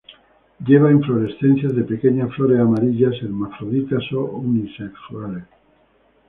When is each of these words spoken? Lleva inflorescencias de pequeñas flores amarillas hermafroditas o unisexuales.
Lleva 0.65 0.91
inflorescencias 0.91 1.75
de 1.75 1.83
pequeñas 1.83 2.33
flores 2.35 2.59
amarillas 2.59 3.13
hermafroditas 3.21 4.11
o 4.13 4.21
unisexuales. 4.25 5.43